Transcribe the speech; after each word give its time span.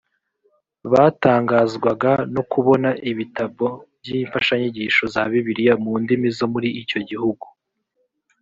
batangazwaga 0.91 2.11
no 2.33 2.41
kubona 2.51 2.89
ibitabo 3.11 3.67
by 3.99 4.07
imfashanyigisho 4.19 5.03
za 5.13 5.21
bibiliya 5.31 5.73
mu 5.83 5.93
ndimi 6.01 6.27
zo 6.37 6.45
muri 6.53 6.69
icyo 6.81 6.99
gihugu 7.09 7.45